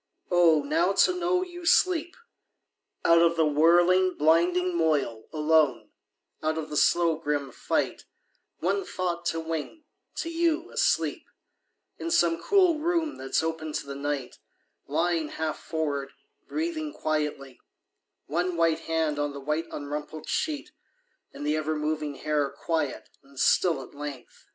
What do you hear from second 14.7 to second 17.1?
Lying half forward, breathing